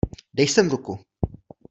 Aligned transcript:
Dej 0.37 0.47
sem 0.53 0.71
ruku. 0.73 0.97